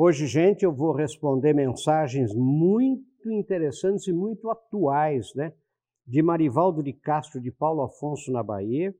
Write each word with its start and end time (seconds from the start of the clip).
Hoje, 0.00 0.28
gente, 0.28 0.64
eu 0.64 0.72
vou 0.72 0.92
responder 0.92 1.52
mensagens 1.52 2.32
muito 2.32 3.32
interessantes 3.32 4.06
e 4.06 4.12
muito 4.12 4.48
atuais, 4.48 5.34
né? 5.34 5.52
De 6.06 6.22
Marivaldo 6.22 6.84
de 6.84 6.92
Castro, 6.92 7.40
de 7.40 7.50
Paulo 7.50 7.82
Afonso, 7.82 8.30
na 8.30 8.40
Bahia, 8.40 8.94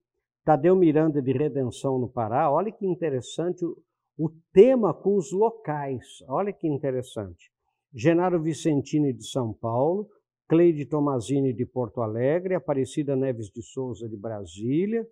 Tadeu 0.45 0.74
Miranda, 0.74 1.22
de 1.22 1.30
Redenção, 1.30 2.00
no 2.00 2.08
Pará. 2.08 2.50
Olha 2.50 2.72
que 2.72 2.84
interessante 2.84 3.64
o, 3.64 3.76
o 4.19 4.29
tema 4.53 4.92
com 4.92 5.14
os 5.14 5.30
locais. 5.30 6.04
Olha 6.26 6.53
que 6.53 6.67
interessante. 6.67 7.49
Genaro 7.94 8.42
Vicentini, 8.42 9.12
de 9.12 9.24
São 9.24 9.53
Paulo, 9.53 10.08
Cleide 10.49 10.85
Tomazini, 10.85 11.53
de 11.53 11.65
Porto 11.65 12.03
Alegre, 12.03 12.56
Aparecida 12.56 13.15
Neves 13.15 13.53
de 13.53 13.62
Souza, 13.62 14.08
de 14.08 14.17
Brasília, 14.17 15.06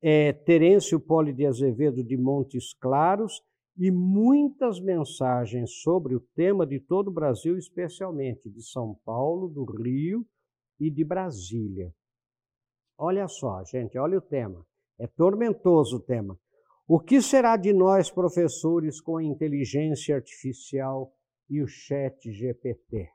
é, 0.00 0.32
Terêncio 0.32 1.00
Poli 1.00 1.32
de 1.32 1.46
Azevedo, 1.46 2.04
de 2.04 2.16
Montes 2.16 2.72
Claros, 2.74 3.42
e 3.76 3.90
muitas 3.90 4.80
mensagens 4.80 5.80
sobre 5.82 6.14
o 6.14 6.20
tema 6.20 6.66
de 6.66 6.80
todo 6.80 7.08
o 7.08 7.12
Brasil, 7.12 7.56
especialmente 7.56 8.50
de 8.50 8.62
São 8.62 8.94
Paulo, 9.04 9.48
do 9.48 9.64
Rio 9.64 10.26
e 10.78 10.90
de 10.90 11.04
Brasília. 11.04 11.94
Olha 12.98 13.26
só, 13.28 13.64
gente, 13.64 13.98
olha 13.98 14.18
o 14.18 14.22
tema. 14.22 14.66
É 14.98 15.06
tormentoso 15.06 15.96
o 15.96 16.00
tema. 16.00 16.38
O 16.86 17.00
que 17.00 17.22
será 17.22 17.56
de 17.56 17.72
nós, 17.72 18.10
professores, 18.10 19.00
com 19.00 19.16
a 19.16 19.24
inteligência 19.24 20.16
artificial 20.16 21.12
e 21.48 21.62
o 21.62 21.66
chat 21.66 22.30
GPT? 22.30 23.08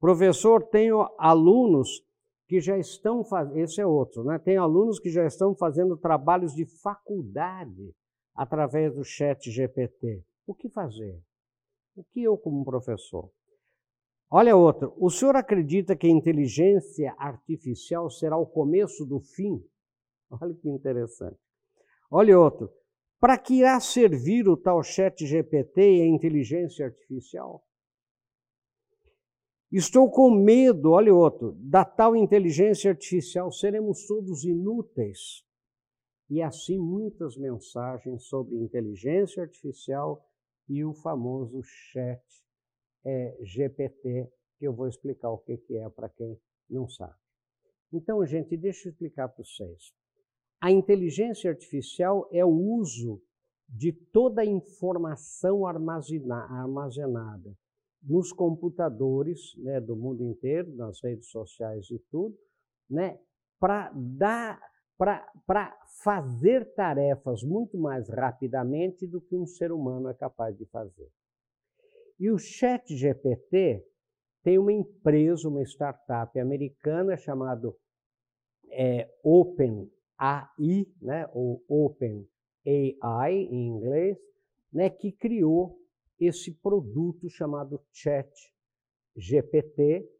Professor, 0.00 0.62
tenho 0.64 1.06
alunos 1.18 2.02
que 2.48 2.60
já 2.60 2.78
estão 2.78 3.22
fazendo, 3.22 3.58
esse 3.58 3.80
é 3.80 3.86
outro, 3.86 4.24
né? 4.24 4.38
Tem 4.38 4.56
alunos 4.56 4.98
que 4.98 5.10
já 5.10 5.26
estão 5.26 5.54
fazendo 5.54 5.96
trabalhos 5.96 6.54
de 6.54 6.64
faculdade 6.82 7.94
através 8.38 8.94
do 8.94 9.02
chat 9.02 9.50
GPT. 9.50 10.24
O 10.46 10.54
que 10.54 10.68
fazer? 10.68 11.20
O 11.96 12.04
que 12.04 12.22
eu, 12.22 12.38
como 12.38 12.64
professor? 12.64 13.32
Olha 14.30 14.54
outro. 14.54 14.94
O 14.96 15.10
senhor 15.10 15.34
acredita 15.34 15.96
que 15.96 16.06
a 16.06 16.10
inteligência 16.10 17.12
artificial 17.18 18.08
será 18.08 18.36
o 18.36 18.46
começo 18.46 19.04
do 19.04 19.18
fim? 19.18 19.60
Olha 20.40 20.54
que 20.54 20.68
interessante. 20.68 21.36
Olha 22.08 22.38
outro. 22.38 22.70
Para 23.18 23.36
que 23.36 23.54
irá 23.54 23.80
servir 23.80 24.48
o 24.48 24.56
tal 24.56 24.84
chat 24.84 25.26
GPT 25.26 25.96
e 25.96 26.02
a 26.02 26.06
inteligência 26.06 26.86
artificial? 26.86 27.64
Estou 29.72 30.08
com 30.08 30.30
medo, 30.30 30.92
olha 30.92 31.12
outro, 31.12 31.52
da 31.58 31.84
tal 31.84 32.14
inteligência 32.16 32.90
artificial, 32.90 33.50
seremos 33.50 34.06
todos 34.06 34.44
inúteis. 34.44 35.44
E 36.30 36.42
assim 36.42 36.78
muitas 36.78 37.36
mensagens 37.36 38.24
sobre 38.24 38.56
inteligência 38.56 39.42
artificial 39.42 40.24
e 40.68 40.84
o 40.84 40.92
famoso 40.92 41.62
chat 41.62 42.22
é, 43.04 43.38
GPT, 43.42 44.30
que 44.58 44.66
eu 44.66 44.72
vou 44.72 44.88
explicar 44.88 45.30
o 45.30 45.38
que, 45.38 45.56
que 45.56 45.76
é 45.76 45.88
para 45.88 46.08
quem 46.08 46.38
não 46.68 46.88
sabe. 46.88 47.14
Então, 47.92 48.24
gente, 48.26 48.56
deixa 48.56 48.88
eu 48.88 48.92
explicar 48.92 49.28
para 49.28 49.42
vocês. 49.42 49.94
A 50.60 50.70
inteligência 50.70 51.50
artificial 51.50 52.28
é 52.32 52.44
o 52.44 52.50
uso 52.50 53.22
de 53.68 53.92
toda 53.92 54.42
a 54.42 54.46
informação 54.46 55.66
armazenada 55.66 57.56
nos 58.02 58.32
computadores 58.32 59.54
né, 59.58 59.80
do 59.80 59.96
mundo 59.96 60.24
inteiro, 60.24 60.74
nas 60.74 61.02
redes 61.02 61.28
sociais 61.30 61.90
e 61.90 61.98
tudo, 62.10 62.36
né, 62.88 63.18
para 63.58 63.92
dar 63.94 64.60
para 64.98 65.78
fazer 66.02 66.74
tarefas 66.74 67.44
muito 67.44 67.78
mais 67.78 68.08
rapidamente 68.08 69.06
do 69.06 69.20
que 69.20 69.36
um 69.36 69.46
ser 69.46 69.70
humano 69.70 70.08
é 70.08 70.14
capaz 70.14 70.56
de 70.58 70.66
fazer. 70.66 71.08
E 72.18 72.28
o 72.30 72.38
Chat 72.38 72.96
GPT 72.96 73.86
tem 74.42 74.58
uma 74.58 74.72
empresa, 74.72 75.48
uma 75.48 75.62
startup 75.62 76.38
americana 76.38 77.16
chamada 77.16 77.72
é, 78.70 79.08
OpenAI, 79.22 80.86
né, 81.00 81.30
ou 81.32 81.64
Open 81.68 82.28
AI 82.66 83.34
em 83.34 83.68
inglês, 83.68 84.18
né, 84.72 84.90
que 84.90 85.12
criou 85.12 85.78
esse 86.18 86.52
produto 86.52 87.30
chamado 87.30 87.80
Chat 87.92 88.52
GPT, 89.16 90.10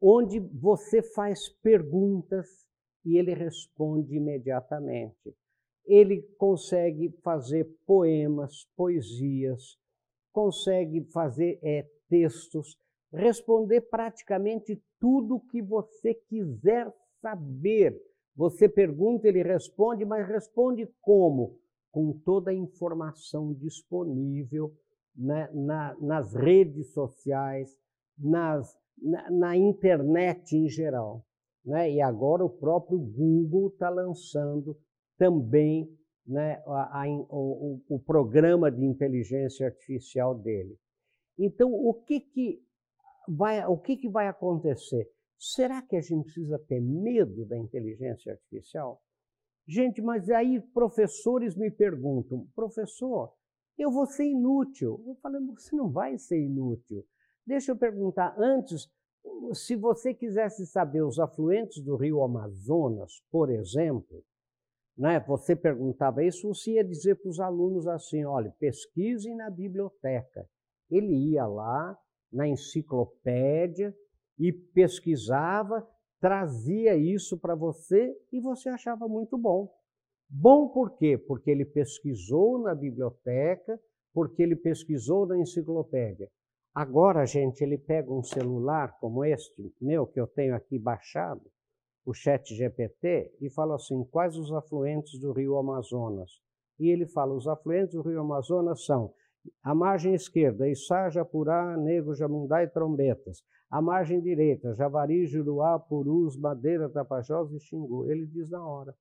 onde 0.00 0.38
você 0.38 1.02
faz 1.02 1.48
perguntas 1.48 2.67
e 3.04 3.16
ele 3.16 3.34
responde 3.34 4.16
imediatamente. 4.16 5.34
Ele 5.86 6.22
consegue 6.36 7.10
fazer 7.22 7.64
poemas, 7.86 8.66
poesias, 8.76 9.78
consegue 10.32 11.02
fazer 11.12 11.58
é, 11.62 11.88
textos, 12.08 12.76
responder 13.12 13.80
praticamente 13.82 14.82
tudo 15.00 15.40
que 15.50 15.62
você 15.62 16.14
quiser 16.14 16.92
saber. 17.20 17.98
Você 18.36 18.68
pergunta, 18.68 19.26
ele 19.26 19.42
responde, 19.42 20.04
mas 20.04 20.28
responde 20.28 20.88
como? 21.00 21.58
Com 21.90 22.12
toda 22.12 22.50
a 22.50 22.54
informação 22.54 23.54
disponível 23.54 24.72
né, 25.16 25.50
na, 25.52 25.96
nas 26.00 26.34
redes 26.34 26.92
sociais, 26.92 27.76
nas, 28.16 28.72
na, 28.96 29.30
na, 29.30 29.56
internet 29.56 30.56
em 30.56 30.68
geral. 30.68 31.24
Né? 31.68 31.92
E 31.92 32.00
agora 32.00 32.42
o 32.42 32.48
próprio 32.48 32.98
Google 32.98 33.68
está 33.68 33.90
lançando 33.90 34.74
também 35.18 35.86
né, 36.26 36.62
a, 36.66 37.02
a, 37.02 37.08
o, 37.28 37.82
o, 37.86 38.00
programa 38.00 38.70
de 38.70 38.82
inteligência 38.82 39.66
artificial 39.66 40.34
dele. 40.34 40.78
Então, 41.38 41.70
o 41.70 41.92
que, 41.92 42.20
que, 42.20 42.62
vai, 43.28 43.66
o 43.66 43.76
que, 43.76 43.98
que 43.98 44.08
vai 44.08 44.28
acontecer? 44.28 45.06
Será 45.38 45.82
que 45.82 45.96
a 45.96 46.00
gente 46.00 46.24
precisa 46.24 46.58
ter 46.58 46.80
medo 46.80 47.44
da 47.44 47.58
inteligência 47.58 48.32
artificial? 48.32 49.02
Gente, 49.66 50.00
mas 50.00 50.30
aí 50.30 50.60
professores 50.72 51.54
me 51.54 51.70
perguntam, 51.70 52.48
professor, 52.54 53.30
eu 53.76 53.90
vou 53.90 54.06
ser 54.06 54.24
inútil. 54.24 55.04
Eu 55.06 55.16
falei, 55.16 55.38
você 55.54 55.76
não 55.76 55.90
vai 55.90 56.16
ser 56.16 56.42
inútil. 56.42 57.04
Deixa 57.46 57.72
eu 57.72 57.76
perguntar 57.76 58.34
antes, 58.38 58.90
se 59.54 59.76
você 59.76 60.14
quisesse 60.14 60.66
saber 60.66 61.02
os 61.02 61.18
afluentes 61.18 61.82
do 61.82 61.96
rio 61.96 62.22
Amazonas, 62.22 63.22
por 63.30 63.50
exemplo, 63.50 64.22
né, 64.96 65.20
você 65.20 65.54
perguntava 65.54 66.24
isso, 66.24 66.48
você 66.48 66.72
ia 66.72 66.84
dizer 66.84 67.16
para 67.16 67.30
os 67.30 67.40
alunos 67.40 67.86
assim: 67.86 68.24
olha, 68.24 68.52
pesquisem 68.58 69.36
na 69.36 69.48
biblioteca. 69.48 70.48
Ele 70.90 71.14
ia 71.32 71.46
lá 71.46 71.96
na 72.32 72.48
enciclopédia 72.48 73.94
e 74.38 74.52
pesquisava, 74.52 75.86
trazia 76.20 76.96
isso 76.96 77.38
para 77.38 77.54
você 77.54 78.14
e 78.32 78.40
você 78.40 78.68
achava 78.68 79.06
muito 79.06 79.38
bom. 79.38 79.72
Bom 80.28 80.68
por 80.68 80.96
quê? 80.96 81.16
Porque 81.16 81.50
ele 81.50 81.64
pesquisou 81.64 82.58
na 82.58 82.74
biblioteca, 82.74 83.80
porque 84.12 84.42
ele 84.42 84.56
pesquisou 84.56 85.26
na 85.26 85.38
enciclopédia. 85.38 86.28
Agora, 86.78 87.26
gente, 87.26 87.60
ele 87.60 87.76
pega 87.76 88.12
um 88.12 88.22
celular 88.22 88.96
como 89.00 89.24
este 89.24 89.74
meu, 89.80 90.06
que 90.06 90.20
eu 90.20 90.28
tenho 90.28 90.54
aqui 90.54 90.78
baixado, 90.78 91.42
o 92.06 92.14
chat 92.14 92.54
GPT, 92.54 93.34
e 93.40 93.50
fala 93.50 93.74
assim, 93.74 94.04
quais 94.04 94.36
os 94.36 94.52
afluentes 94.52 95.18
do 95.18 95.32
rio 95.32 95.58
Amazonas? 95.58 96.30
E 96.78 96.88
ele 96.88 97.04
fala, 97.04 97.34
os 97.34 97.48
afluentes 97.48 97.96
do 97.96 98.02
rio 98.02 98.20
Amazonas 98.20 98.84
são 98.84 99.12
a 99.60 99.74
margem 99.74 100.14
esquerda, 100.14 100.68
Içá, 100.68 101.10
Japurá, 101.10 101.76
Negro, 101.76 102.14
Jamundá 102.14 102.62
e 102.62 102.68
Trombetas. 102.68 103.42
A 103.68 103.82
margem 103.82 104.20
direita, 104.20 104.76
Javari, 104.76 105.26
Juruá, 105.26 105.80
Purus, 105.80 106.36
Madeira, 106.36 106.88
Tapajós 106.88 107.52
e 107.52 107.58
Xingu. 107.58 108.08
Ele 108.08 108.24
diz 108.24 108.48
na 108.50 108.64
hora. 108.64 108.94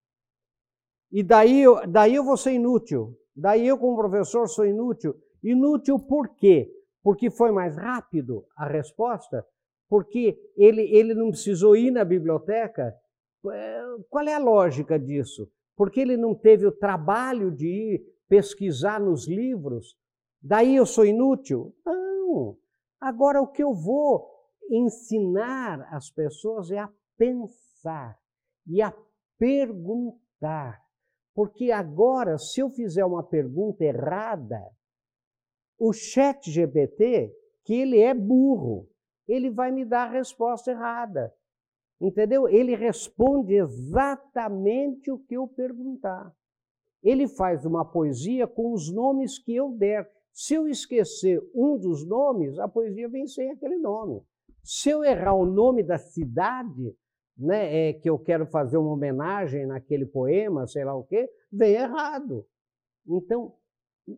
E 1.11 1.21
daí, 1.21 1.63
daí 1.87 2.15
eu 2.15 2.23
vou 2.23 2.37
ser 2.37 2.53
inútil. 2.53 3.15
Daí 3.35 3.67
eu, 3.67 3.77
como 3.77 3.97
professor, 3.97 4.47
sou 4.47 4.65
inútil. 4.65 5.13
Inútil 5.43 5.99
por 5.99 6.29
quê? 6.29 6.73
Porque 7.07 7.31
foi 7.31 7.53
mais 7.53 7.77
rápido 7.77 8.45
a 8.53 8.67
resposta? 8.67 9.47
Porque 9.87 10.37
ele, 10.57 10.81
ele 10.93 11.13
não 11.13 11.29
precisou 11.29 11.73
ir 11.73 11.89
na 11.89 12.03
biblioteca? 12.03 12.93
É, 13.49 13.81
qual 14.09 14.27
é 14.27 14.33
a 14.33 14.37
lógica 14.37 14.99
disso? 14.99 15.49
Porque 15.73 16.01
ele 16.01 16.17
não 16.17 16.35
teve 16.35 16.67
o 16.67 16.71
trabalho 16.77 17.49
de 17.49 17.65
ir 17.65 18.01
pesquisar 18.27 18.99
nos 18.99 19.25
livros? 19.25 19.95
Daí 20.41 20.75
eu 20.75 20.85
sou 20.85 21.05
inútil? 21.05 21.73
Não. 21.85 22.57
Agora 22.99 23.41
o 23.41 23.47
que 23.47 23.63
eu 23.63 23.73
vou 23.73 24.29
ensinar 24.69 25.87
as 25.89 26.11
pessoas 26.11 26.71
é 26.71 26.79
a 26.79 26.91
pensar 27.17 28.19
e 28.67 28.81
a 28.81 28.93
perguntar. 29.39 30.83
Porque 31.33 31.71
agora, 31.71 32.37
se 32.37 32.59
eu 32.59 32.69
fizer 32.69 33.05
uma 33.05 33.23
pergunta 33.23 33.85
errada, 33.85 34.61
o 35.77 35.93
chat 35.93 36.49
GPT, 36.49 37.33
que 37.63 37.73
ele 37.73 37.99
é 37.99 38.13
burro, 38.13 38.89
ele 39.27 39.49
vai 39.49 39.71
me 39.71 39.85
dar 39.85 40.07
a 40.07 40.11
resposta 40.11 40.71
errada. 40.71 41.33
Entendeu? 41.99 42.47
Ele 42.47 42.75
responde 42.75 43.55
exatamente 43.55 45.11
o 45.11 45.17
que 45.17 45.35
eu 45.35 45.47
perguntar. 45.47 46.31
Ele 47.03 47.27
faz 47.27 47.65
uma 47.65 47.83
poesia 47.83 48.47
com 48.47 48.73
os 48.73 48.91
nomes 48.91 49.39
que 49.39 49.55
eu 49.55 49.71
der. 49.71 50.09
Se 50.31 50.53
eu 50.53 50.67
esquecer 50.67 51.41
um 51.53 51.77
dos 51.77 52.05
nomes, 52.05 52.59
a 52.59 52.67
poesia 52.67 53.09
vem 53.09 53.27
sem 53.27 53.51
aquele 53.51 53.77
nome. 53.77 54.21
Se 54.63 54.89
eu 54.89 55.03
errar 55.03 55.33
o 55.33 55.45
nome 55.45 55.81
da 55.81 55.97
cidade, 55.97 56.95
né, 57.37 57.89
é, 57.89 57.93
que 57.93 58.09
eu 58.09 58.19
quero 58.19 58.45
fazer 58.45 58.77
uma 58.77 58.91
homenagem 58.91 59.65
naquele 59.65 60.05
poema, 60.05 60.67
sei 60.67 60.83
lá 60.83 60.95
o 60.95 61.03
quê, 61.03 61.29
vem 61.51 61.73
errado. 61.73 62.45
Então, 63.07 63.53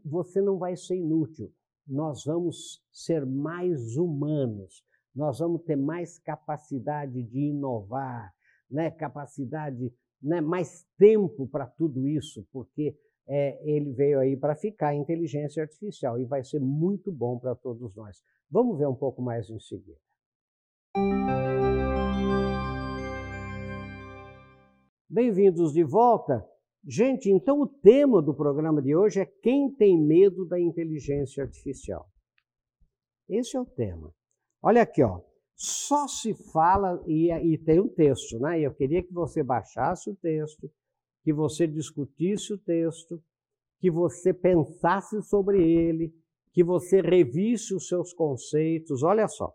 você 0.05 0.41
não 0.41 0.57
vai 0.57 0.75
ser 0.75 0.95
inútil. 0.95 1.51
Nós 1.87 2.23
vamos 2.23 2.83
ser 2.91 3.25
mais 3.25 3.97
humanos, 3.97 4.83
nós 5.15 5.39
vamos 5.39 5.63
ter 5.63 5.75
mais 5.75 6.19
capacidade 6.19 7.23
de 7.23 7.39
inovar, 7.39 8.31
né, 8.69 8.91
capacidade, 8.91 9.91
né, 10.21 10.39
mais 10.39 10.85
tempo 10.97 11.47
para 11.47 11.65
tudo 11.65 12.07
isso, 12.07 12.45
porque 12.51 12.95
é, 13.27 13.59
ele 13.63 13.91
veio 13.91 14.19
aí 14.19 14.37
para 14.37 14.55
ficar, 14.55 14.93
inteligência 14.93 15.63
artificial, 15.63 16.19
e 16.19 16.25
vai 16.25 16.43
ser 16.43 16.59
muito 16.59 17.11
bom 17.11 17.39
para 17.39 17.55
todos 17.55 17.95
nós. 17.95 18.21
Vamos 18.49 18.77
ver 18.77 18.87
um 18.87 18.95
pouco 18.95 19.21
mais 19.21 19.49
em 19.49 19.59
seguida. 19.59 19.97
Bem-vindos 25.09 25.73
de 25.73 25.83
volta. 25.83 26.47
Gente, 26.85 27.29
então 27.29 27.61
o 27.61 27.67
tema 27.67 28.21
do 28.21 28.33
programa 28.33 28.81
de 28.81 28.95
hoje 28.95 29.19
é 29.19 29.25
quem 29.25 29.69
tem 29.75 29.97
medo 29.97 30.45
da 30.45 30.59
inteligência 30.59 31.43
artificial. 31.43 32.07
Esse 33.27 33.57
é 33.57 33.59
o 33.59 33.65
tema. 33.65 34.13
Olha 34.61 34.81
aqui, 34.81 35.03
ó. 35.03 35.21
Só 35.55 36.07
se 36.07 36.33
fala, 36.53 37.03
e, 37.05 37.31
e 37.31 37.57
tem 37.57 37.81
um 37.81 37.89
texto, 37.89 38.39
né? 38.39 38.61
Eu 38.61 38.73
queria 38.73 39.03
que 39.03 39.13
você 39.13 39.43
baixasse 39.43 40.09
o 40.09 40.15
texto, 40.15 40.71
que 41.21 41.33
você 41.33 41.67
discutisse 41.67 42.53
o 42.53 42.57
texto, 42.57 43.21
que 43.79 43.91
você 43.91 44.33
pensasse 44.33 45.21
sobre 45.23 45.61
ele, 45.61 46.13
que 46.53 46.63
você 46.63 47.01
revisse 47.01 47.73
os 47.75 47.87
seus 47.87 48.13
conceitos. 48.13 49.03
Olha 49.03 49.27
só. 49.27 49.53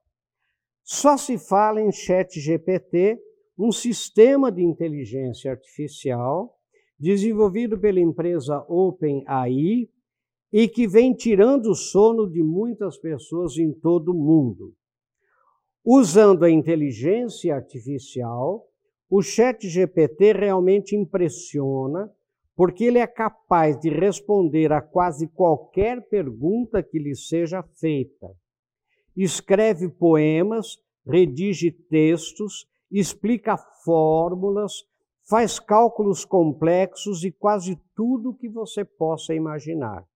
Só 0.83 1.17
se 1.17 1.39
fala 1.39 1.81
em 1.81 1.91
chat 1.91 2.39
GPT, 2.39 3.19
um 3.59 3.73
sistema 3.73 4.53
de 4.53 4.63
inteligência 4.63 5.51
artificial 5.51 6.54
desenvolvido 6.99 7.79
pela 7.79 8.01
empresa 8.01 8.65
OpenAI 8.69 9.89
e 10.53 10.69
que 10.69 10.87
vem 10.87 11.13
tirando 11.13 11.67
o 11.67 11.75
sono 11.75 12.31
de 12.31 12.43
muitas 12.43 12.97
pessoas 12.99 13.59
em 13.59 13.73
todo 13.73 14.13
o 14.13 14.15
mundo. 14.15 14.73
Usando 15.85 16.45
a 16.45 16.51
inteligência 16.51 17.55
artificial, 17.55 18.67
o 19.11 19.21
Chat 19.21 19.69
GPT 19.69 20.33
realmente 20.33 20.97
impressiona 20.97 22.11
porque 22.57 22.85
ele 22.85 22.99
é 22.99 23.07
capaz 23.07 23.79
de 23.81 23.91
responder 23.91 24.73
a 24.73 24.81
quase 24.81 25.27
qualquer 25.29 26.09
pergunta 26.09 26.83
que 26.83 26.99
lhe 26.99 27.15
seja 27.15 27.63
feita. 27.63 28.29
Escreve 29.17 29.89
poemas, 29.89 30.79
redige 31.07 31.71
textos, 31.71 32.67
explica 32.91 33.57
fórmulas, 33.85 34.73
faz 35.29 35.59
cálculos 35.59 36.25
complexos 36.25 37.25
e 37.25 37.33
quase 37.33 37.81
tudo 37.95 38.31
o 38.31 38.35
que 38.35 38.49
você 38.49 38.85
possa 38.85 39.35
imaginar. 39.35 40.07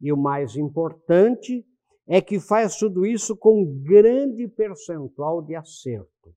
E 0.00 0.12
o 0.12 0.16
mais 0.16 0.56
importante 0.56 1.64
é 2.06 2.20
que 2.20 2.38
faz 2.38 2.76
tudo 2.76 3.06
isso 3.06 3.36
com 3.36 3.64
grande 3.82 4.46
percentual 4.48 5.42
de 5.42 5.54
acerto. 5.54 6.34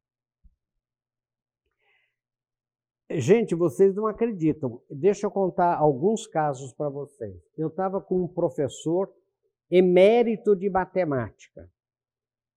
Gente, 3.10 3.56
vocês 3.56 3.96
não 3.96 4.06
acreditam. 4.06 4.82
Deixa 4.90 5.28
eu 5.28 5.32
contar 5.32 5.78
alguns 5.78 6.28
casos 6.28 6.74
para 6.74 6.90
vocês. 6.90 7.36
Eu 7.58 7.70
estava 7.70 8.02
com 8.02 8.24
um 8.24 8.28
professor 8.28 9.10
emérito 9.72 10.56
de 10.56 10.70
matemática 10.70 11.70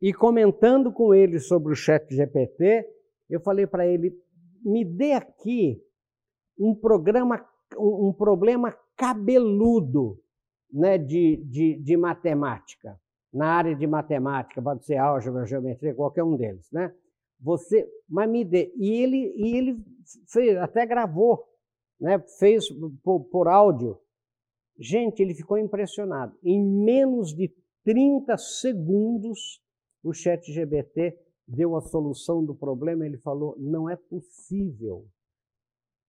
e 0.01 0.13
comentando 0.13 0.93
com 0.93 1.15
ele 1.15 1.39
sobre 1.39 1.73
o 1.73 1.77
chat 1.77 2.13
GPT, 2.13 2.89
eu 3.29 3.41
falei 3.41 3.67
para 3.67 3.87
ele, 3.87 4.13
me 4.63 4.85
dê 4.85 5.13
aqui 5.13 5.83
um 6.59 6.75
programa, 6.75 7.45
um, 7.79 8.13
problema 8.13 8.77
cabeludo 8.97 10.21
né, 10.73 10.99
de, 10.99 11.37
de, 11.45 11.77
de 11.77 11.97
matemática, 11.97 13.01
na 13.33 13.47
área 13.47 13.75
de 13.75 13.87
matemática, 13.87 14.61
pode 14.61 14.85
ser 14.85 14.97
álgebra, 14.97 15.47
geometria, 15.47 15.95
qualquer 15.95 16.23
um 16.23 16.37
deles, 16.37 16.71
né? 16.71 16.93
Você, 17.41 17.89
mas 18.09 18.29
me 18.29 18.45
dê. 18.45 18.73
E 18.77 18.91
ele, 19.03 19.33
e 19.35 19.57
ele 19.57 19.85
fez, 20.29 20.57
até 20.59 20.85
gravou, 20.85 21.43
né? 21.99 22.19
fez 22.39 22.69
por, 23.03 23.21
por 23.25 23.49
áudio. 23.49 23.99
Gente, 24.79 25.21
ele 25.21 25.35
ficou 25.35 25.57
impressionado. 25.57 26.37
Em 26.43 26.63
menos 26.63 27.35
de 27.35 27.51
30 27.85 28.37
segundos, 28.37 29.63
o 30.03 30.13
chat 30.13 30.53
GBT 30.53 31.19
deu 31.51 31.77
a 31.77 31.81
solução 31.81 32.45
do 32.45 32.55
problema, 32.55 33.05
ele 33.05 33.19
falou: 33.19 33.57
não 33.59 33.91
é 33.91 33.97
possível. 33.97 35.07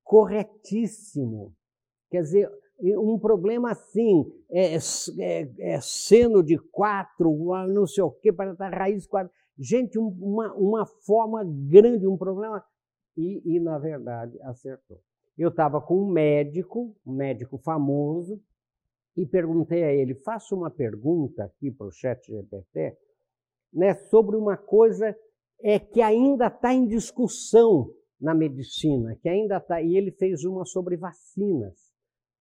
Corretíssimo. 0.03 1.53
Quer 2.09 2.21
dizer, 2.21 2.51
um 2.79 3.17
problema 3.17 3.71
assim, 3.71 4.25
é, 4.49 4.75
é, 4.75 5.73
é 5.73 5.81
seno 5.81 6.43
de 6.43 6.57
quatro, 6.57 7.31
não 7.69 7.87
sei 7.87 8.03
o 8.03 8.11
quê, 8.11 8.31
para 8.31 8.53
dar 8.53 8.73
raiz 8.73 9.07
quatro. 9.07 9.31
Gente, 9.57 9.97
uma, 9.97 10.53
uma 10.53 10.85
forma 10.85 11.43
grande, 11.43 12.07
um 12.07 12.17
problema. 12.17 12.63
E, 13.17 13.41
e 13.45 13.59
na 13.59 13.77
verdade, 13.77 14.39
acertou. 14.43 14.99
Eu 15.37 15.49
estava 15.49 15.81
com 15.81 16.03
um 16.03 16.11
médico, 16.11 16.95
um 17.05 17.13
médico 17.13 17.57
famoso, 17.57 18.39
e 19.15 19.25
perguntei 19.25 19.83
a 19.83 19.93
ele: 19.93 20.13
faça 20.15 20.53
uma 20.53 20.69
pergunta 20.69 21.43
aqui 21.43 21.71
para 21.71 21.87
o 21.87 21.91
chat 21.91 22.25
GPT 22.27 22.97
né, 23.73 23.93
sobre 23.93 24.35
uma 24.35 24.57
coisa 24.57 25.15
é, 25.63 25.79
que 25.79 26.01
ainda 26.01 26.47
está 26.47 26.73
em 26.73 26.87
discussão 26.87 27.91
na 28.19 28.35
medicina, 28.35 29.15
que 29.21 29.29
ainda 29.29 29.57
está. 29.57 29.81
E 29.81 29.95
ele 29.95 30.11
fez 30.11 30.43
uma 30.43 30.65
sobre 30.65 30.97
vacinas, 30.97 31.77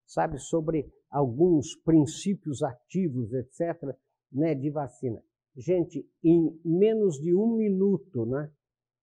sabe, 0.05 0.37
sobre 0.39 0.91
alguns 1.09 1.75
princípios 1.83 2.61
ativos, 2.61 3.31
etc., 3.33 3.95
né, 4.31 4.53
de 4.53 4.69
vacina. 4.69 5.21
Gente, 5.55 6.05
em 6.23 6.59
menos 6.63 7.19
de 7.19 7.33
um 7.35 7.55
minuto, 7.55 8.25
né, 8.25 8.51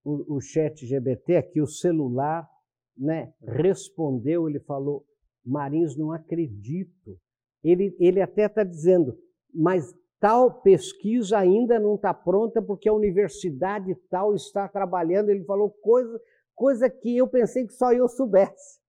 o, 0.05 0.37
o 0.37 0.41
chat 0.41 0.87
GBT, 0.87 1.37
aqui 1.37 1.61
o 1.61 1.67
celular, 1.67 2.49
né, 2.97 3.33
respondeu, 3.43 4.49
ele 4.49 4.61
falou, 4.61 5.05
Marins, 5.45 5.97
não 5.97 6.13
acredito. 6.13 7.19
Ele, 7.63 7.95
ele 7.99 8.21
até 8.21 8.47
está 8.47 8.63
dizendo, 8.63 9.17
mas 9.53 9.95
tal 10.27 10.61
pesquisa 10.61 11.39
ainda 11.39 11.79
não 11.79 11.95
está 11.95 12.13
pronta 12.13 12.61
porque 12.61 12.89
a 12.89 12.93
universidade 12.93 13.95
tal 14.11 14.35
está 14.35 14.67
trabalhando. 14.67 15.31
Ele 15.31 15.45
falou 15.45 15.71
coisa, 15.71 16.21
coisa 16.53 16.91
que 16.91 17.17
eu 17.17 17.29
pensei 17.29 17.65
que 17.65 17.73
só 17.73 17.93
eu 17.93 18.09
soubesse. 18.09 18.81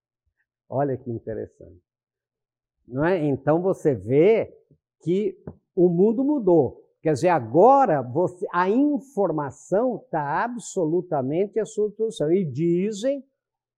Olha 0.67 0.97
que 0.97 1.11
interessante. 1.11 1.79
Não 2.87 3.05
é? 3.05 3.23
Então 3.23 3.61
você 3.61 3.93
vê 3.93 4.51
que 5.03 5.37
o 5.75 5.89
mundo 5.89 6.23
mudou. 6.23 6.83
Quer 7.03 7.13
dizer, 7.13 7.29
agora 7.29 8.01
você, 8.01 8.47
a 8.51 8.67
informação 8.67 9.97
está 9.97 10.43
absolutamente 10.43 11.59
à 11.59 11.65
sua 11.67 11.89
disposição. 11.89 12.31
E 12.31 12.43
dizem 12.45 13.23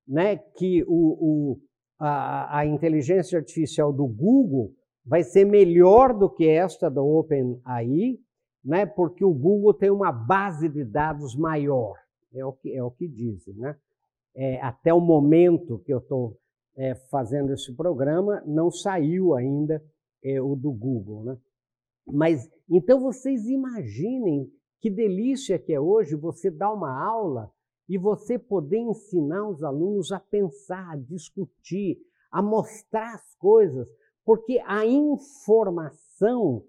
né, 0.07 0.37
que 0.37 0.85
o, 0.87 1.57
o 1.57 1.61
a, 1.99 2.59
a 2.59 2.65
inteligência 2.65 3.37
artificial 3.37 3.91
do 3.91 4.07
Google 4.07 4.73
vai 5.09 5.23
ser 5.23 5.43
melhor 5.43 6.13
do 6.13 6.29
que 6.29 6.47
esta 6.47 6.87
da 6.87 7.01
OpenAI, 7.01 8.19
né? 8.63 8.85
porque 8.85 9.25
o 9.25 9.33
Google 9.33 9.73
tem 9.73 9.89
uma 9.89 10.11
base 10.11 10.69
de 10.69 10.85
dados 10.85 11.35
maior, 11.35 11.95
é 12.31 12.45
o 12.45 12.53
que, 12.53 12.71
é 12.71 12.83
o 12.83 12.91
que 12.91 13.07
dizem. 13.07 13.55
Né? 13.55 13.75
É, 14.35 14.61
até 14.61 14.93
o 14.93 15.01
momento 15.01 15.79
que 15.79 15.91
eu 15.91 15.97
estou 15.97 16.37
é, 16.77 16.93
fazendo 16.93 17.51
esse 17.51 17.73
programa, 17.75 18.43
não 18.45 18.69
saiu 18.69 19.33
ainda 19.33 19.83
é, 20.23 20.39
o 20.39 20.55
do 20.55 20.71
Google. 20.71 21.23
Né? 21.23 21.37
Mas 22.05 22.47
então 22.69 22.99
vocês 22.99 23.47
imaginem 23.47 24.47
que 24.79 24.91
delícia 24.91 25.57
que 25.57 25.73
é 25.73 25.79
hoje 25.79 26.15
você 26.15 26.51
dar 26.51 26.71
uma 26.71 27.03
aula 27.03 27.51
e 27.89 27.97
você 27.97 28.37
poder 28.37 28.77
ensinar 28.77 29.49
os 29.49 29.63
alunos 29.63 30.11
a 30.11 30.19
pensar, 30.19 30.91
a 30.91 30.95
discutir, 30.95 31.97
a 32.31 32.43
mostrar 32.43 33.15
as 33.15 33.35
coisas 33.39 33.87
porque 34.29 34.61
a 34.63 34.85
informação, 34.85 36.63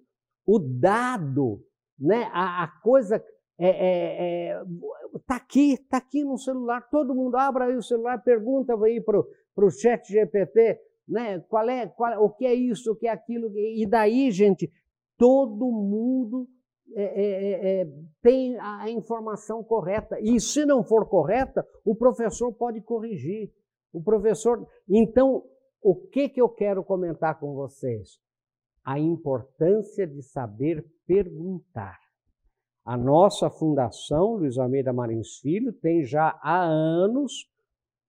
o 0.46 0.58
dado, 0.58 1.62
né, 1.98 2.26
a, 2.32 2.64
a 2.64 2.68
coisa 2.80 3.16
está 3.16 3.28
é, 3.58 3.68
é, 3.68 4.48
é, 4.48 4.62
tá 5.26 5.36
aqui, 5.36 5.74
está 5.74 5.98
aqui 5.98 6.24
no 6.24 6.38
celular. 6.38 6.88
Todo 6.88 7.14
mundo 7.14 7.36
abra 7.36 7.66
aí 7.66 7.76
o 7.76 7.82
celular, 7.82 8.16
pergunta 8.24 8.74
aí 8.82 8.98
para 9.02 9.18
o 9.18 9.70
chat 9.70 10.10
GPT, 10.10 10.80
né, 11.06 11.40
qual 11.50 11.68
é, 11.68 11.86
qual, 11.86 12.24
o 12.24 12.30
que 12.30 12.46
é 12.46 12.54
isso, 12.54 12.92
o 12.92 12.96
que 12.96 13.06
é 13.06 13.10
aquilo. 13.10 13.52
E 13.54 13.86
daí, 13.86 14.30
gente, 14.30 14.72
todo 15.18 15.70
mundo 15.70 16.48
é, 16.96 17.02
é, 17.02 17.82
é, 17.82 17.86
tem 18.22 18.58
a 18.58 18.88
informação 18.88 19.62
correta. 19.62 20.18
E 20.18 20.40
se 20.40 20.64
não 20.64 20.82
for 20.82 21.06
correta, 21.06 21.62
o 21.84 21.94
professor 21.94 22.54
pode 22.54 22.80
corrigir. 22.80 23.52
O 23.92 24.02
professor. 24.02 24.66
Então, 24.88 25.44
o 25.82 25.94
que, 25.94 26.28
que 26.28 26.40
eu 26.40 26.48
quero 26.48 26.84
comentar 26.84 27.38
com 27.38 27.54
vocês? 27.54 28.20
a 28.84 28.98
importância 28.98 30.06
de 30.06 30.22
saber 30.22 30.84
perguntar. 31.06 31.98
A 32.84 32.96
nossa 32.96 33.50
fundação, 33.50 34.34
Luiz 34.34 34.58
Almeida 34.58 34.92
Marins 34.92 35.38
Filho, 35.38 35.72
tem 35.72 36.02
já 36.02 36.38
há 36.42 36.62
anos 36.62 37.48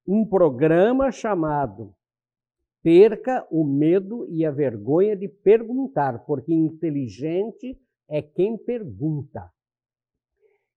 um 0.07 0.25
programa 0.25 1.11
chamado 1.11 1.93
Perca 2.81 3.45
o 3.51 3.63
medo 3.63 4.25
e 4.27 4.43
a 4.43 4.49
vergonha 4.49 5.15
de 5.15 5.27
perguntar, 5.27 6.25
porque 6.25 6.51
inteligente 6.51 7.79
é 8.09 8.23
quem 8.23 8.57
pergunta. 8.57 9.51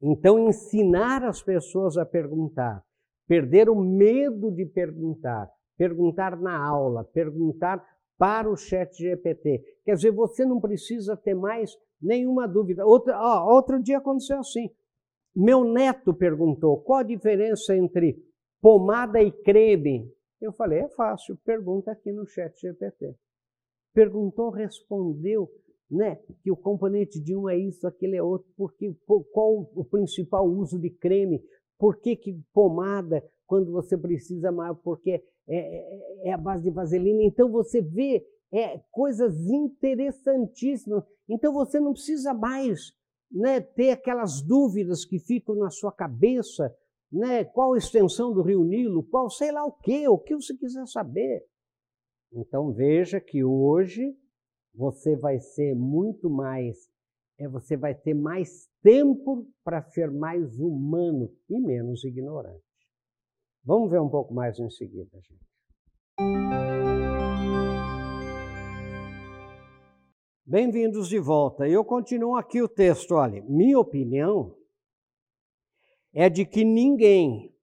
Então, 0.02 0.38
ensinar 0.38 1.24
as 1.24 1.42
pessoas 1.42 1.96
a 1.96 2.04
perguntar, 2.04 2.84
perder 3.26 3.70
o 3.70 3.74
medo 3.74 4.50
de 4.50 4.66
perguntar, 4.66 5.50
perguntar 5.76 6.37
na 6.40 6.57
aula, 6.57 7.04
perguntar 7.04 7.85
para 8.19 8.49
o 8.49 8.57
chat 8.57 8.97
GPT. 8.97 9.62
Quer 9.85 9.95
dizer, 9.95 10.11
você 10.12 10.45
não 10.45 10.61
precisa 10.61 11.16
ter 11.16 11.35
mais 11.35 11.76
nenhuma 12.00 12.47
dúvida. 12.47 12.87
Outro, 12.87 13.12
ó, 13.14 13.54
outro 13.54 13.83
dia 13.83 13.99
aconteceu 13.99 14.38
assim. 14.38 14.71
Meu 15.35 15.64
neto 15.64 16.14
perguntou 16.14 16.81
qual 16.83 17.00
a 17.00 17.04
diferença 17.04 17.76
entre 17.76 18.16
pomada 18.61 19.21
e 19.21 19.33
creme. 19.33 20.11
Eu 20.40 20.52
falei, 20.52 20.81
é 20.81 20.88
fácil, 20.88 21.37
pergunta 21.45 21.90
aqui 21.90 22.12
no 22.12 22.26
chat 22.26 22.59
GPT. 22.61 23.16
Perguntou, 23.93 24.50
respondeu, 24.50 25.49
né, 25.90 26.16
que 26.43 26.50
o 26.50 26.57
componente 26.57 27.21
de 27.21 27.37
um 27.37 27.49
é 27.49 27.57
isso, 27.57 27.87
aquele 27.87 28.16
é 28.16 28.23
outro, 28.23 28.49
porque 28.57 28.95
qual 29.33 29.71
o 29.75 29.85
principal 29.85 30.47
uso 30.47 30.78
de 30.78 30.90
creme, 30.90 31.43
por 31.78 32.00
que, 32.00 32.16
que 32.16 32.40
pomada 32.52 33.25
quando 33.47 33.71
você 33.71 33.97
precisa 33.97 34.50
mais, 34.50 34.76
porque 34.83 35.23
é, 35.48 35.56
é, 35.56 36.28
é 36.28 36.32
a 36.32 36.38
base 36.38 36.64
de 36.64 36.70
vaselina. 36.70 37.22
Então 37.22 37.50
você 37.50 37.80
vê 37.80 38.26
é, 38.52 38.78
coisas 38.90 39.34
interessantíssimas. 39.50 41.04
Então 41.28 41.52
você 41.52 41.80
não 41.80 41.92
precisa 41.92 42.32
mais 42.32 42.92
né, 43.30 43.60
ter 43.60 43.90
aquelas 43.90 44.40
dúvidas 44.40 45.04
que 45.04 45.18
ficam 45.18 45.56
na 45.56 45.70
sua 45.70 45.90
cabeça, 45.90 46.74
né, 47.10 47.44
qual 47.44 47.74
a 47.74 47.78
extensão 47.78 48.32
do 48.32 48.42
Rio 48.42 48.64
Nilo, 48.64 49.02
qual 49.02 49.28
sei 49.28 49.50
lá 49.50 49.64
o 49.64 49.72
que, 49.72 50.06
o 50.08 50.18
que 50.18 50.34
você 50.34 50.56
quiser 50.56 50.86
saber. 50.86 51.44
Então 52.32 52.72
veja 52.72 53.20
que 53.20 53.44
hoje 53.44 54.16
você 54.74 55.16
vai 55.16 55.38
ser 55.40 55.74
muito 55.74 56.28
mais, 56.28 56.76
é, 57.38 57.48
você 57.48 57.76
vai 57.76 57.94
ter 57.94 58.14
mais 58.14 58.68
tempo 58.82 59.46
para 59.64 59.82
ser 59.82 60.10
mais 60.10 60.58
humano 60.58 61.30
e 61.48 61.60
menos 61.60 62.04
ignorante. 62.04 62.62
Vamos 63.66 63.90
ver 63.90 63.99
um 63.99 64.11
pouco 64.11 64.35
mais 64.35 64.59
em 64.59 64.68
seguida, 64.68 65.18
gente. 65.23 65.42
Bem-vindos 70.44 71.09
de 71.09 71.18
volta. 71.18 71.66
Eu 71.66 71.83
continuo 71.83 72.37
aqui 72.37 72.61
o 72.61 72.68
texto. 72.68 73.14
Olha, 73.14 73.42
minha 73.49 73.78
opinião 73.78 74.54
é 76.12 76.28
de 76.28 76.44
que 76.44 76.62
ninguém, 76.62 77.56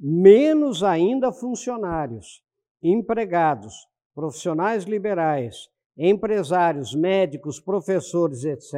menos 0.00 0.82
ainda 0.82 1.30
funcionários, 1.30 2.42
empregados, 2.82 3.86
profissionais 4.14 4.84
liberais, 4.84 5.68
empresários, 5.94 6.94
médicos, 6.94 7.60
professores, 7.60 8.44
etc., 8.44 8.72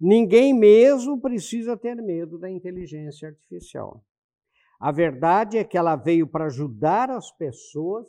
ninguém 0.00 0.54
mesmo 0.54 1.20
precisa 1.20 1.76
ter 1.76 1.96
medo 1.96 2.38
da 2.38 2.50
inteligência 2.50 3.28
artificial. 3.28 4.02
A 4.80 4.90
verdade 4.90 5.58
é 5.58 5.64
que 5.64 5.76
ela 5.76 5.94
veio 5.94 6.26
para 6.26 6.46
ajudar 6.46 7.10
as 7.10 7.30
pessoas 7.30 8.06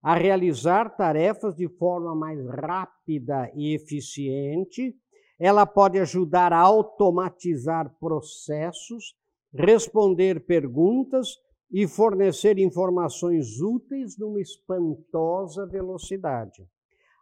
a 0.00 0.14
realizar 0.14 0.90
tarefas 0.96 1.56
de 1.56 1.68
forma 1.68 2.14
mais 2.14 2.38
rápida 2.46 3.50
e 3.56 3.74
eficiente. 3.74 4.94
Ela 5.40 5.66
pode 5.66 5.98
ajudar 5.98 6.52
a 6.52 6.60
automatizar 6.60 7.92
processos, 7.98 9.16
responder 9.52 10.46
perguntas 10.46 11.30
e 11.68 11.88
fornecer 11.88 12.58
informações 12.58 13.60
úteis 13.60 14.16
numa 14.16 14.40
espantosa 14.40 15.66
velocidade. 15.66 16.64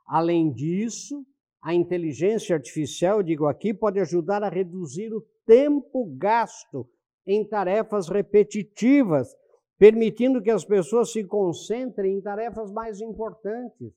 Além 0.07 0.53
disso, 0.53 1.25
a 1.63 1.73
inteligência 1.73 2.55
artificial, 2.55 3.23
digo 3.23 3.47
aqui, 3.47 3.73
pode 3.73 3.99
ajudar 4.01 4.43
a 4.43 4.51
reduzir 4.51 5.15
o 5.15 5.25
tempo 5.47 6.15
gasto 6.19 6.87
em 7.27 7.47
tarefas 7.47 8.09
repetitivas, 8.09 9.35
permitindo 9.79 10.43
que 10.43 10.51
as 10.51 10.65
pessoas 10.65 11.13
se 11.13 11.25
concentrem 11.25 12.17
em 12.17 12.21
tarefas 12.21 12.71
mais 12.73 13.01
importantes, 13.01 13.93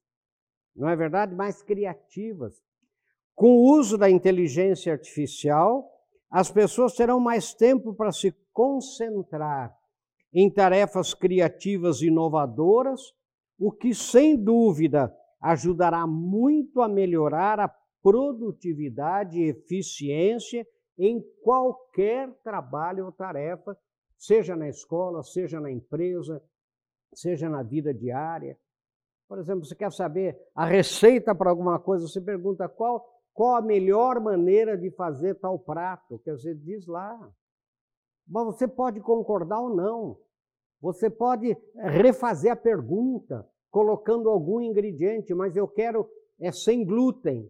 não 0.76 0.90
é 0.90 0.96
verdade? 0.96 1.34
Mais 1.34 1.62
criativas. 1.62 2.62
Com 3.34 3.58
o 3.58 3.78
uso 3.78 3.98
da 3.98 4.10
inteligência 4.10 4.92
artificial, 4.94 5.90
as 6.30 6.52
pessoas 6.52 6.96
terão 6.96 7.20
mais 7.20 7.54
tempo 7.54 7.94
para 7.94 8.12
se 8.12 8.36
concentrar 8.52 9.76
em 10.34 10.50
tarefas 10.50 11.14
criativas 11.14 12.02
inovadoras, 12.02 13.02
o 13.58 13.72
que, 13.72 13.94
sem 13.94 14.36
dúvida, 14.36 15.16
ajudará 15.42 16.06
muito 16.06 16.82
a 16.82 16.90
melhorar 16.90 17.60
a 17.60 17.74
produtividade 18.04 19.40
e 19.40 19.50
eficiência 19.50 20.68
em 20.98 21.22
qualquer 21.44 22.32
trabalho 22.44 23.06
ou 23.06 23.12
tarefa, 23.12 23.78
seja 24.18 24.56
na 24.56 24.70
escola, 24.70 25.24
seja 25.24 25.60
na 25.60 25.72
empresa, 25.72 26.42
seja 27.14 27.50
na 27.50 27.64
vida 27.64 27.94
diária. 27.94 28.58
Por 29.28 29.40
exemplo, 29.40 29.66
você 29.66 29.76
quer 29.76 29.92
saber 29.92 30.40
a 30.54 30.66
receita 30.66 31.34
para 31.34 31.50
alguma 31.50 31.80
coisa, 31.80 32.08
você 32.08 32.22
pergunta 32.22 32.70
qual, 32.70 33.06
qual 33.34 33.56
a 33.56 33.62
melhor 33.62 34.20
maneira 34.20 34.78
de 34.78 34.92
fazer 34.92 35.36
tal 35.36 35.58
prato. 35.60 36.20
Quer 36.20 36.36
dizer, 36.36 36.56
diz 36.56 36.86
lá. 36.86 37.18
Mas 38.28 38.46
você 38.46 38.68
pode 38.68 39.00
concordar 39.02 39.60
ou 39.60 39.76
não. 39.76 40.20
Você 40.82 41.10
pode 41.10 41.58
refazer 41.76 42.52
a 42.52 42.56
pergunta 42.56 43.48
colocando 43.72 44.30
algum 44.30 44.62
ingrediente, 44.62 45.34
mas 45.34 45.56
eu 45.56 45.68
quero 45.68 46.10
é 46.40 46.52
sem 46.52 46.86
glúten, 46.86 47.50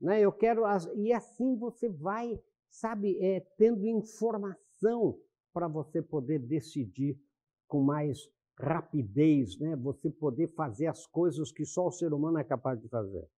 né? 0.00 0.20
Eu 0.20 0.32
quero 0.32 0.62
e 0.94 1.12
assim 1.12 1.56
você 1.56 1.88
vai 1.88 2.40
sabe, 2.70 3.18
é, 3.20 3.40
tendo 3.56 3.86
informação 3.86 5.18
para 5.52 5.68
você 5.68 6.02
poder 6.02 6.38
decidir 6.38 7.18
com 7.66 7.82
mais 7.82 8.28
rapidez, 8.58 9.58
né? 9.58 9.76
Você 9.76 10.10
poder 10.10 10.48
fazer 10.48 10.86
as 10.86 11.06
coisas 11.06 11.52
que 11.52 11.64
só 11.64 11.86
o 11.86 11.92
ser 11.92 12.12
humano 12.12 12.38
é 12.38 12.44
capaz 12.44 12.80
de 12.80 12.88
fazer. 12.88 13.28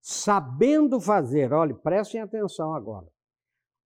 Sabendo 0.00 1.00
fazer, 1.00 1.52
olhe, 1.52 1.74
prestem 1.74 2.20
atenção 2.20 2.74
agora. 2.74 3.06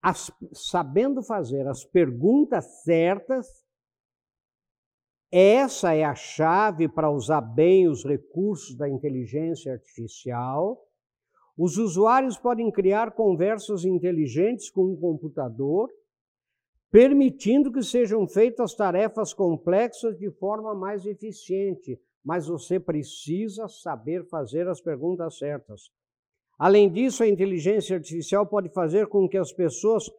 As, 0.02 0.30
sabendo 0.52 1.22
fazer 1.22 1.66
as 1.66 1.84
perguntas 1.84 2.82
certas, 2.82 3.64
essa 5.30 5.94
é 5.94 6.04
a 6.04 6.14
chave 6.14 6.88
para 6.88 7.10
usar 7.10 7.40
bem 7.40 7.88
os 7.88 8.04
recursos 8.04 8.76
da 8.76 8.88
inteligência 8.88 9.72
artificial 9.72 10.83
os 11.56 11.78
usuários 11.78 12.36
podem 12.36 12.70
criar 12.70 13.12
conversas 13.12 13.84
inteligentes 13.84 14.70
com 14.70 14.86
um 14.86 14.96
computador, 14.96 15.88
permitindo 16.90 17.72
que 17.72 17.82
sejam 17.82 18.26
feitas 18.26 18.74
tarefas 18.74 19.32
complexas 19.32 20.18
de 20.18 20.30
forma 20.32 20.74
mais 20.74 21.06
eficiente, 21.06 22.00
mas 22.24 22.48
você 22.48 22.80
precisa 22.80 23.68
saber 23.68 24.24
fazer 24.28 24.68
as 24.68 24.80
perguntas 24.80 25.38
certas. 25.38 25.90
Além 26.58 26.90
disso, 26.90 27.22
a 27.22 27.28
inteligência 27.28 27.96
artificial 27.96 28.46
pode 28.46 28.68
fazer 28.70 29.06
com 29.08 29.28
que 29.28 29.36
as 29.36 29.52
pessoas 29.52 30.10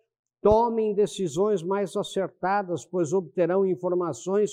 tomem 0.42 0.94
decisões 0.94 1.64
mais 1.64 1.96
acertadas, 1.96 2.86
pois 2.86 3.14
obterão 3.14 3.66
informações 3.66 4.52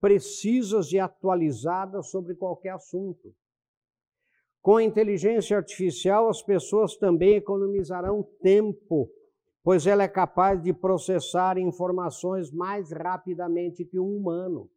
precisas 0.00 0.92
e 0.92 0.98
atualizadas 0.98 2.10
sobre 2.10 2.34
qualquer 2.34 2.70
assunto. 2.70 3.34
Com 4.62 4.76
a 4.76 4.84
inteligência 4.84 5.56
artificial, 5.56 6.28
as 6.28 6.40
pessoas 6.40 6.96
também 6.96 7.34
economizarão 7.34 8.22
tempo, 8.40 9.10
pois 9.64 9.88
ela 9.88 10.04
é 10.04 10.08
capaz 10.08 10.62
de 10.62 10.72
processar 10.72 11.58
informações 11.58 12.52
mais 12.52 12.92
rapidamente 12.92 13.84
que 13.84 13.98
um 13.98 14.16
humano. 14.16 14.70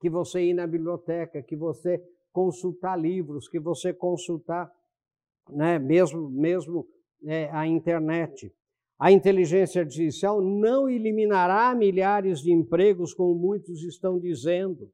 Que 0.00 0.08
você 0.08 0.44
ir 0.44 0.54
na 0.54 0.64
biblioteca, 0.64 1.42
que 1.42 1.56
você 1.56 2.00
consultar 2.32 2.96
livros, 2.96 3.48
que 3.48 3.58
você 3.58 3.92
consultar, 3.92 4.70
né, 5.50 5.76
mesmo, 5.80 6.30
mesmo 6.30 6.86
é, 7.24 7.50
a 7.50 7.66
internet. 7.66 8.54
A 8.96 9.10
inteligência 9.10 9.82
artificial 9.82 10.40
não 10.40 10.88
eliminará 10.88 11.74
milhares 11.74 12.40
de 12.42 12.52
empregos, 12.52 13.12
como 13.12 13.34
muitos 13.34 13.82
estão 13.82 14.20
dizendo 14.20 14.88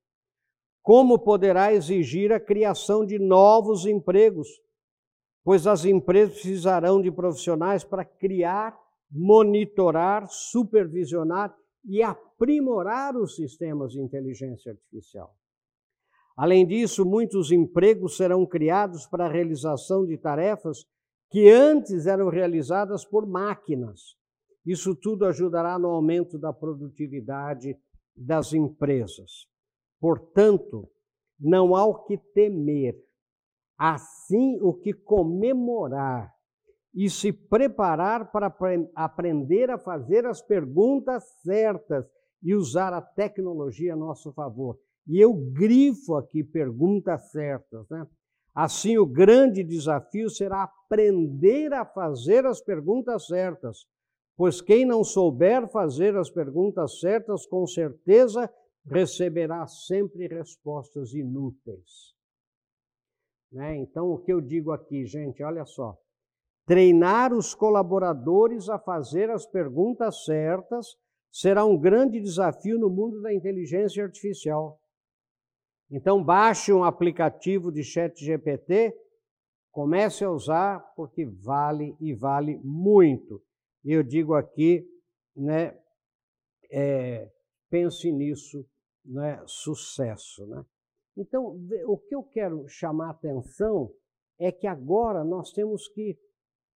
como 0.85 1.19
poderá 1.19 1.73
exigir 1.73 2.31
a 2.31 2.39
criação 2.39 3.07
de 3.07 3.19
novos 3.19 3.87
empregos? 3.87 4.47
Pois 5.43 5.67
as 5.67 5.87
empresas 5.87 6.35
precisarão 6.35 7.01
de 7.01 7.11
profissionais 7.11 7.83
para 7.83 8.05
criar, 8.05 8.79
monitorar, 9.11 10.27
supervisionar 10.29 11.57
e 11.87 12.03
aprimorar 12.03 13.17
os 13.17 13.35
sistemas 13.35 13.93
de 13.93 14.01
inteligência 14.03 14.73
artificial. 14.73 15.35
Além 16.37 16.67
disso, 16.67 17.03
muitos 17.07 17.51
empregos 17.51 18.19
serão 18.19 18.45
criados 18.45 19.07
para 19.07 19.25
a 19.25 19.33
realização 19.33 20.05
de 20.05 20.19
tarefas 20.19 20.85
que 21.31 21.49
antes 21.49 22.07
eram 22.07 22.29
realizadas 22.29 23.07
por 23.07 23.27
máquinas. 23.27 24.17
Isso 24.67 24.95
tudo 24.95 25.25
ajudará 25.25 25.79
no 25.79 25.89
aumento 25.89 26.39
da 26.39 26.53
produtividade 26.53 27.75
das 28.15 28.53
empresas. 28.53 29.54
Portanto, 30.05 30.87
não 31.41 31.75
há 31.75 31.87
o 31.87 32.05
que 32.05 32.19
temer, 32.35 32.95
assim 33.79 34.61
o 34.61 34.75
que 34.75 34.93
comemorar 34.93 36.31
e 36.95 37.09
se 37.09 37.33
preparar 37.33 38.31
para 38.31 38.55
aprender 38.95 39.71
a 39.71 39.79
fazer 39.79 40.27
as 40.27 40.43
perguntas 40.43 41.25
certas 41.43 42.05
e 42.43 42.55
usar 42.55 42.93
a 42.93 43.01
tecnologia 43.01 43.95
a 43.95 43.97
nosso 43.97 44.31
favor. 44.35 44.79
E 45.09 45.19
eu 45.19 45.33
grifo 45.33 46.17
aqui 46.17 46.45
perguntas 46.45 47.31
certas, 47.31 47.89
né? 47.89 48.07
Assim, 48.55 48.99
o 48.99 49.07
grande 49.07 49.65
desafio 49.65 50.29
será 50.29 50.65
aprender 50.65 51.73
a 51.73 51.87
fazer 51.87 52.45
as 52.45 52.61
perguntas 52.61 53.27
certas, 53.27 53.87
pois 54.37 54.61
quem 54.61 54.85
não 54.85 55.03
souber 55.03 55.67
fazer 55.71 56.15
as 56.15 56.29
perguntas 56.29 57.01
certas, 57.01 57.47
com 57.47 57.67
certeza 57.67 58.51
receberá 58.87 59.67
sempre 59.67 60.27
respostas 60.27 61.15
inúteis. 61.15 62.15
Né? 63.51 63.77
Então, 63.77 64.11
o 64.11 64.19
que 64.19 64.33
eu 64.33 64.41
digo 64.41 64.73
aqui, 64.73 65.07
gente, 65.07 65.43
olha 65.43 65.65
só. 65.65 65.97
Treinar 66.67 67.33
os 67.33 67.55
colaboradores 67.55 68.69
a 68.69 68.79
fazer 68.79 69.31
as 69.31 69.47
perguntas 69.47 70.25
certas 70.25 70.97
será 71.31 71.65
um 71.65 71.79
grande 71.79 72.21
desafio 72.21 72.79
no 72.79 72.89
mundo 72.89 73.21
da 73.21 73.33
inteligência 73.33 74.03
artificial. 74.03 74.81
Então, 75.91 76.23
baixe 76.23 76.73
um 76.73 76.83
aplicativo 76.83 77.71
de 77.71 77.85
chat 77.85 78.19
GPT, 78.25 78.95
comece 79.71 80.25
a 80.25 80.31
usar, 80.31 80.81
porque 80.97 81.27
vale 81.27 81.95
e 82.01 82.15
vale 82.15 82.59
muito. 82.65 83.43
Eu 83.85 84.03
digo 84.03 84.35
aqui, 84.35 84.85
né, 85.37 85.79
é, 86.71 87.31
pense 87.69 88.11
nisso, 88.11 88.65
né, 89.05 89.43
sucesso. 89.47 90.47
Né? 90.47 90.65
Então, 91.17 91.61
o 91.87 91.99
que 91.99 92.15
eu 92.15 92.23
quero 92.23 92.67
chamar 92.69 93.09
a 93.09 93.11
atenção 93.11 93.93
é 94.39 94.51
que 94.51 94.67
agora 94.67 95.25
nós 95.25 95.53
temos 95.53 95.89
que 95.89 96.19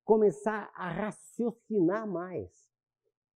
começar 0.04 0.72
a 0.76 0.90
raciocinar 0.90 2.08
mais. 2.08 2.50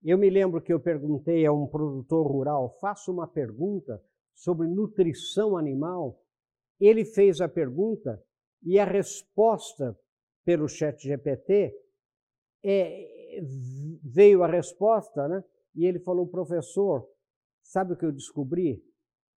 Eu 0.04 0.18
me 0.18 0.30
lembro 0.30 0.62
que 0.62 0.74
eu 0.74 0.80
perguntei 0.80 1.46
a 1.46 1.52
um 1.52 1.68
produtor 1.68 2.26
rural, 2.26 2.78
faça 2.80 3.12
uma 3.12 3.28
pergunta 3.28 4.02
sobre 4.34 4.68
nutrição 4.68 5.58
animal. 5.58 6.20
Ele 6.80 7.06
fez 7.06 7.42
a 7.42 7.48
pergunta 7.48 8.24
e 8.64 8.80
a 8.80 8.86
resposta 8.86 9.98
pelo 10.44 10.68
chat 10.68 11.02
GPT 11.02 11.76
é, 12.64 13.40
veio 14.04 14.44
a 14.44 14.48
resposta, 14.48 15.28
né? 15.28 15.44
E 15.76 15.86
ele 15.86 16.00
falou, 16.00 16.28
professor, 16.28 17.08
sabe 17.72 17.94
o 17.94 17.98
que 17.98 18.06
eu 18.06 18.12
descobri? 18.12 18.84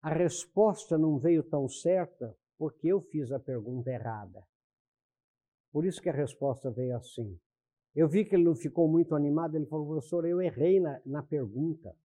A 0.02 0.12
resposta 0.12 0.98
não 0.98 1.20
veio 1.20 1.44
tão 1.44 1.70
certa 1.70 2.36
porque 2.58 2.88
eu 2.88 3.00
fiz 3.00 3.32
a 3.32 3.40
pergunta 3.40 3.92
errada. 3.92 4.44
Por 5.72 5.86
isso 5.86 6.02
que 6.02 6.10
a 6.10 6.14
resposta 6.14 6.72
veio 6.72 6.96
assim. 6.96 7.40
Eu 7.96 8.08
vi 8.08 8.26
que 8.26 8.36
ele 8.36 8.44
não 8.44 8.56
ficou 8.56 8.88
muito 8.88 9.16
animado, 9.16 9.56
ele 9.56 9.68
falou, 9.68 9.88
professor, 9.88 10.26
eu 10.26 10.42
errei 10.42 10.80
na, 10.80 11.00
na 11.06 11.22
pergunta. 11.22 11.96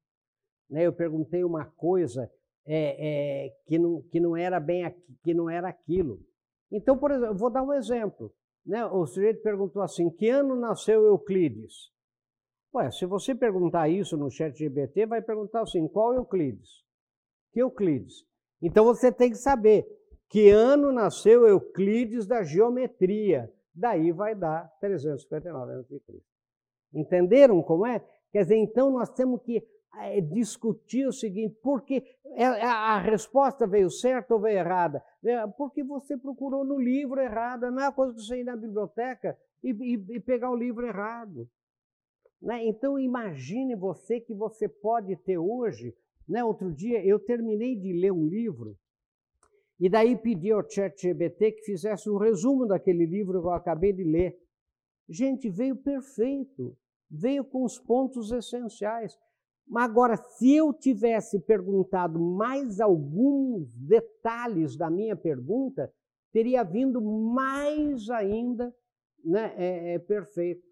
Né? 0.68 0.86
Eu 0.86 0.92
perguntei 0.92 1.42
uma 1.42 1.64
coisa 1.64 2.30
é, 2.66 3.46
é, 3.46 3.50
que, 3.66 3.78
não, 3.78 4.02
que 4.02 4.20
não 4.20 4.36
era 4.36 4.60
bem 4.60 4.84
que 5.22 5.32
não 5.32 5.48
era 5.48 5.68
aquilo. 5.68 6.20
Então, 6.70 6.98
por 6.98 7.10
exemplo, 7.10 7.36
vou 7.36 7.50
dar 7.50 7.62
um 7.62 7.72
exemplo. 7.72 8.34
Né? 8.66 8.84
O 8.84 9.06
sujeito 9.06 9.42
perguntou 9.42 9.80
assim: 9.80 10.10
que 10.10 10.28
ano 10.28 10.54
nasceu 10.54 11.06
Euclides? 11.06 11.90
Ué, 12.74 12.90
se 12.90 13.06
você 13.06 13.34
perguntar 13.34 13.88
isso 13.88 14.16
no 14.16 14.30
chat 14.30 14.56
GBT, 14.56 15.06
vai 15.06 15.22
perguntar 15.22 15.62
assim: 15.62 15.88
qual 15.88 16.14
Euclides? 16.14 16.68
Que 17.52 17.60
Euclides? 17.60 18.26
Então 18.60 18.84
você 18.84 19.10
tem 19.10 19.30
que 19.30 19.38
saber 19.38 19.86
que 20.28 20.50
ano 20.50 20.92
nasceu 20.92 21.46
Euclides 21.46 22.26
da 22.26 22.42
geometria. 22.42 23.52
Daí 23.74 24.12
vai 24.12 24.34
dar 24.34 24.68
359 24.80 25.72
a.C. 25.72 26.22
Entenderam 26.92 27.62
como 27.62 27.86
é? 27.86 28.04
Quer 28.32 28.42
dizer, 28.42 28.56
então 28.56 28.90
nós 28.90 29.08
temos 29.10 29.40
que 29.42 29.66
é, 29.96 30.20
discutir 30.20 31.06
o 31.06 31.12
seguinte: 31.12 31.56
porque 31.62 32.04
é, 32.24 32.42
é, 32.42 32.64
a 32.64 32.98
resposta 32.98 33.66
veio 33.66 33.90
certa 33.90 34.34
ou 34.34 34.40
veio 34.40 34.58
errada? 34.58 35.02
Porque 35.56 35.82
você 35.82 36.16
procurou 36.16 36.64
no 36.64 36.78
livro 36.78 37.20
errado, 37.20 37.70
não 37.70 37.82
é 37.82 37.86
a 37.86 37.92
coisa 37.92 38.14
que 38.14 38.20
você 38.20 38.40
ir 38.40 38.44
na 38.44 38.56
biblioteca 38.56 39.38
e, 39.62 39.70
e, 39.70 40.16
e 40.16 40.20
pegar 40.20 40.50
o 40.50 40.56
livro 40.56 40.86
errado. 40.86 41.48
Né? 42.40 42.66
Então 42.66 42.98
imagine 42.98 43.74
você 43.74 44.20
que 44.20 44.34
você 44.34 44.68
pode 44.68 45.16
ter 45.16 45.38
hoje. 45.38 45.94
Né? 46.28 46.44
Outro 46.44 46.72
dia 46.72 47.04
eu 47.04 47.18
terminei 47.18 47.76
de 47.76 47.92
ler 47.92 48.12
um 48.12 48.26
livro 48.26 48.76
e 49.80 49.88
daí 49.88 50.16
pedi 50.16 50.50
ao 50.50 50.68
ChatGPT 50.68 51.52
que 51.52 51.62
fizesse 51.62 52.10
um 52.10 52.16
resumo 52.16 52.66
daquele 52.66 53.06
livro 53.06 53.40
que 53.40 53.46
eu 53.46 53.52
acabei 53.52 53.92
de 53.92 54.02
ler. 54.02 54.36
Gente, 55.08 55.48
veio 55.48 55.76
perfeito, 55.76 56.76
veio 57.08 57.44
com 57.44 57.64
os 57.64 57.78
pontos 57.78 58.32
essenciais. 58.32 59.16
Mas 59.66 59.84
agora, 59.84 60.16
se 60.16 60.52
eu 60.54 60.72
tivesse 60.72 61.38
perguntado 61.40 62.18
mais 62.18 62.80
alguns 62.80 63.68
detalhes 63.76 64.76
da 64.76 64.90
minha 64.90 65.14
pergunta, 65.14 65.92
teria 66.32 66.64
vindo 66.64 67.00
mais 67.00 68.08
ainda 68.10 68.74
né, 69.24 69.54
é, 69.56 69.94
é, 69.94 69.98
perfeito. 69.98 70.66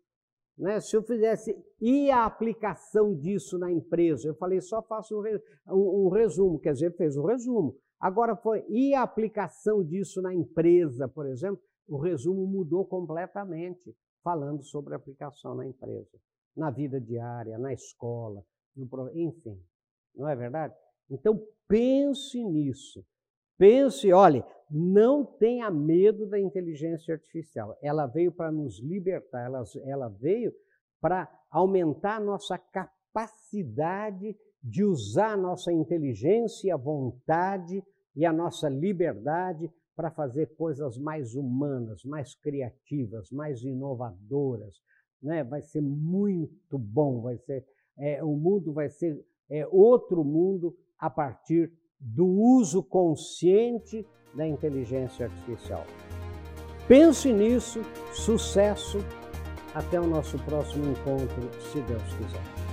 Né? 0.58 0.80
Se 0.80 0.96
eu 0.96 1.02
fizesse, 1.02 1.56
e 1.80 2.10
a 2.10 2.24
aplicação 2.24 3.14
disso 3.14 3.58
na 3.58 3.70
empresa? 3.70 4.28
Eu 4.28 4.34
falei, 4.36 4.60
só 4.60 4.82
faço 4.82 5.20
um, 5.20 5.74
um, 5.74 6.06
um 6.06 6.08
resumo, 6.08 6.58
quer 6.58 6.72
dizer, 6.72 6.96
fez 6.96 7.16
um 7.16 7.24
resumo. 7.24 7.76
Agora 8.00 8.36
foi, 8.36 8.64
e 8.68 8.94
a 8.94 9.02
aplicação 9.02 9.84
disso 9.84 10.20
na 10.22 10.34
empresa, 10.34 11.08
por 11.08 11.26
exemplo? 11.26 11.60
O 11.88 11.98
resumo 11.98 12.46
mudou 12.46 12.84
completamente, 12.84 13.94
falando 14.22 14.62
sobre 14.64 14.94
a 14.94 14.96
aplicação 14.96 15.54
na 15.54 15.66
empresa, 15.66 16.18
na 16.56 16.70
vida 16.70 17.00
diária, 17.00 17.58
na 17.58 17.72
escola, 17.72 18.42
no, 18.74 18.88
enfim, 19.14 19.62
não 20.14 20.28
é 20.28 20.34
verdade? 20.34 20.74
Então 21.08 21.40
pense 21.68 22.42
nisso. 22.44 23.04
Pense, 23.58 24.12
olhe, 24.12 24.44
não 24.70 25.24
tenha 25.24 25.70
medo 25.70 26.26
da 26.26 26.38
inteligência 26.38 27.14
artificial. 27.14 27.76
Ela 27.82 28.06
veio 28.06 28.32
para 28.32 28.52
nos 28.52 28.78
libertar, 28.80 29.44
ela, 29.44 29.62
ela 29.84 30.08
veio 30.08 30.52
para 31.00 31.30
aumentar 31.50 32.16
a 32.16 32.20
nossa 32.20 32.58
capacidade 32.58 34.36
de 34.62 34.82
usar 34.82 35.32
a 35.32 35.36
nossa 35.36 35.72
inteligência, 35.72 36.74
a 36.74 36.78
vontade 36.78 37.82
e 38.14 38.26
a 38.26 38.32
nossa 38.32 38.68
liberdade 38.68 39.70
para 39.94 40.10
fazer 40.10 40.54
coisas 40.56 40.98
mais 40.98 41.34
humanas, 41.34 42.04
mais 42.04 42.34
criativas, 42.34 43.30
mais 43.30 43.62
inovadoras. 43.62 44.74
Né? 45.22 45.44
Vai 45.44 45.62
ser 45.62 45.80
muito 45.80 46.78
bom, 46.78 47.22
vai 47.22 47.38
ser 47.38 47.64
é, 47.98 48.22
o 48.22 48.36
mundo 48.36 48.72
vai 48.72 48.90
ser 48.90 49.24
é, 49.48 49.66
outro 49.68 50.22
mundo 50.22 50.76
a 50.98 51.08
partir 51.08 51.72
do 52.00 52.26
uso 52.26 52.82
consciente 52.82 54.06
da 54.34 54.46
inteligência 54.46 55.26
artificial. 55.26 55.84
Pense 56.86 57.32
nisso, 57.32 57.80
sucesso, 58.12 58.98
até 59.74 60.00
o 60.00 60.06
nosso 60.06 60.38
próximo 60.38 60.90
encontro, 60.92 61.50
se 61.70 61.80
Deus 61.80 62.02
quiser. 62.14 62.65